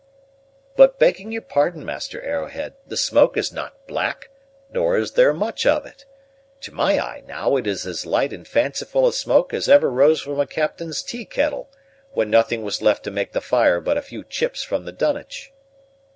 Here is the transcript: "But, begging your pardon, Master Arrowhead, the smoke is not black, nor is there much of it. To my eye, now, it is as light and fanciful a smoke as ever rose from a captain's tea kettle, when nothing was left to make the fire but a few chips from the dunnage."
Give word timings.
"But, 0.75 0.97
begging 0.97 1.31
your 1.31 1.43
pardon, 1.43 1.85
Master 1.85 2.19
Arrowhead, 2.23 2.73
the 2.87 2.97
smoke 2.97 3.37
is 3.37 3.53
not 3.53 3.85
black, 3.85 4.29
nor 4.71 4.97
is 4.97 5.11
there 5.11 5.31
much 5.31 5.63
of 5.63 5.85
it. 5.85 6.05
To 6.61 6.73
my 6.73 6.97
eye, 6.99 7.21
now, 7.27 7.55
it 7.55 7.67
is 7.67 7.85
as 7.85 8.03
light 8.03 8.33
and 8.33 8.47
fanciful 8.47 9.07
a 9.07 9.13
smoke 9.13 9.53
as 9.53 9.69
ever 9.69 9.91
rose 9.91 10.19
from 10.19 10.39
a 10.39 10.47
captain's 10.47 11.03
tea 11.03 11.25
kettle, 11.25 11.69
when 12.13 12.31
nothing 12.31 12.63
was 12.63 12.81
left 12.81 13.03
to 13.03 13.11
make 13.11 13.33
the 13.33 13.41
fire 13.41 13.79
but 13.79 13.95
a 13.95 14.01
few 14.01 14.23
chips 14.23 14.63
from 14.63 14.85
the 14.85 14.91
dunnage." 14.91 15.53